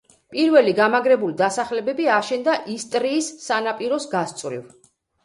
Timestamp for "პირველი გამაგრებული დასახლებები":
0.35-2.07